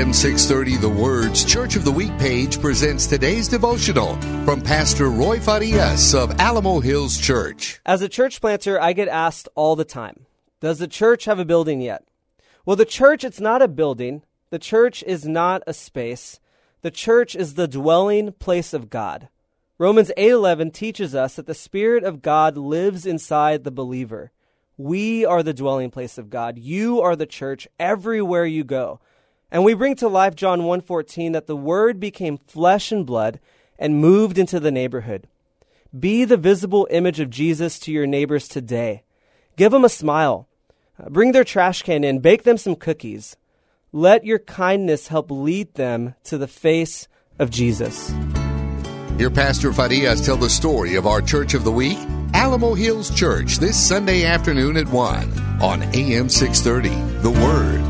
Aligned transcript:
AM 0.00 0.14
630 0.14 0.78
The 0.78 0.88
Word's 0.88 1.44
Church 1.44 1.76
of 1.76 1.84
the 1.84 1.92
Week 1.92 2.16
page 2.18 2.58
presents 2.58 3.06
today's 3.06 3.48
devotional 3.48 4.16
from 4.46 4.62
Pastor 4.62 5.10
Roy 5.10 5.38
Farias 5.38 6.14
of 6.14 6.40
Alamo 6.40 6.80
Hills 6.80 7.18
Church. 7.18 7.82
As 7.84 8.00
a 8.00 8.08
church 8.08 8.40
planter, 8.40 8.80
I 8.80 8.94
get 8.94 9.08
asked 9.08 9.46
all 9.54 9.76
the 9.76 9.84
time, 9.84 10.24
does 10.58 10.78
the 10.78 10.88
church 10.88 11.26
have 11.26 11.38
a 11.38 11.44
building 11.44 11.82
yet? 11.82 12.02
Well, 12.64 12.76
the 12.76 12.86
church, 12.86 13.24
it's 13.24 13.42
not 13.42 13.60
a 13.60 13.68
building. 13.68 14.22
The 14.48 14.58
church 14.58 15.02
is 15.02 15.28
not 15.28 15.62
a 15.66 15.74
space. 15.74 16.40
The 16.80 16.90
church 16.90 17.36
is 17.36 17.52
the 17.52 17.68
dwelling 17.68 18.32
place 18.32 18.72
of 18.72 18.88
God. 18.88 19.28
Romans 19.76 20.10
8:11 20.16 20.70
teaches 20.70 21.14
us 21.14 21.34
that 21.36 21.46
the 21.46 21.52
spirit 21.52 22.04
of 22.04 22.22
God 22.22 22.56
lives 22.56 23.04
inside 23.04 23.64
the 23.64 23.70
believer. 23.70 24.32
We 24.78 25.26
are 25.26 25.42
the 25.42 25.52
dwelling 25.52 25.90
place 25.90 26.16
of 26.16 26.30
God. 26.30 26.56
You 26.56 27.02
are 27.02 27.16
the 27.16 27.26
church 27.26 27.68
everywhere 27.78 28.46
you 28.46 28.64
go. 28.64 28.98
And 29.50 29.64
we 29.64 29.74
bring 29.74 29.96
to 29.96 30.08
life 30.08 30.34
John 30.34 30.64
1:14 30.64 31.32
that 31.32 31.46
the 31.46 31.56
word 31.56 31.98
became 31.98 32.38
flesh 32.46 32.92
and 32.92 33.04
blood 33.04 33.40
and 33.78 34.00
moved 34.00 34.38
into 34.38 34.60
the 34.60 34.70
neighborhood. 34.70 35.26
Be 35.98 36.24
the 36.24 36.36
visible 36.36 36.86
image 36.90 37.18
of 37.18 37.30
Jesus 37.30 37.78
to 37.80 37.92
your 37.92 38.06
neighbors 38.06 38.46
today. 38.46 39.02
Give 39.56 39.72
them 39.72 39.84
a 39.84 39.88
smile. 39.88 40.46
Uh, 40.98 41.08
bring 41.08 41.32
their 41.32 41.44
trash 41.44 41.82
can 41.82 42.04
in, 42.04 42.20
bake 42.20 42.44
them 42.44 42.56
some 42.56 42.76
cookies. 42.76 43.36
Let 43.92 44.24
your 44.24 44.38
kindness 44.38 45.08
help 45.08 45.30
lead 45.30 45.74
them 45.74 46.14
to 46.24 46.38
the 46.38 46.46
face 46.46 47.08
of 47.40 47.50
Jesus. 47.50 48.14
Hear 49.18 49.30
Pastor 49.30 49.72
Farias 49.72 50.24
tell 50.24 50.36
the 50.36 50.48
story 50.48 50.94
of 50.94 51.06
our 51.06 51.20
Church 51.20 51.54
of 51.54 51.64
the 51.64 51.72
Week, 51.72 51.98
Alamo 52.32 52.74
Hills 52.74 53.10
Church, 53.10 53.58
this 53.58 53.76
Sunday 53.76 54.24
afternoon 54.24 54.76
at 54.76 54.88
1 54.88 55.60
on 55.60 55.82
AM 55.94 56.28
630. 56.28 56.88
The 57.22 57.30
Word. 57.30 57.89